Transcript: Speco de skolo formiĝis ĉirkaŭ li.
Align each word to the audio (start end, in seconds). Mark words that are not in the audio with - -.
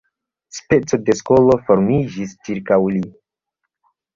Speco 0.59 0.99
de 1.09 1.15
skolo 1.19 1.57
formiĝis 1.67 2.35
ĉirkaŭ 2.49 2.81
li. 2.97 3.07